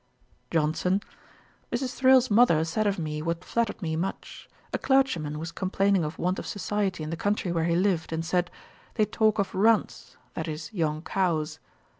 JOHNSON. 0.49 1.01
'Mrs. 1.71 1.93
Thrale's 1.93 2.31
mother 2.31 2.65
said 2.65 2.87
of 2.87 2.97
me 2.97 3.21
what 3.21 3.45
flattered 3.45 3.83
me 3.83 3.95
much. 3.95 4.49
A 4.73 4.79
clergyman 4.79 5.37
was 5.37 5.51
complaining 5.51 6.03
of 6.03 6.17
want 6.17 6.39
of 6.39 6.47
society 6.47 7.03
in 7.03 7.11
the 7.11 7.15
country 7.15 7.51
where 7.51 7.65
he 7.65 7.75
lived; 7.75 8.11
and 8.11 8.25
said, 8.25 8.49
"They 8.95 9.05
talk 9.05 9.37
of 9.37 9.53
runts;" 9.53 10.17
(that 10.33 10.47
is, 10.47 10.73
young 10.73 11.03
cows). 11.03 11.59